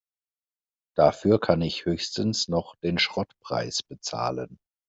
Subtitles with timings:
[0.97, 4.57] Dafür kann ich höchstens noch den Schrottpreis bezahlen.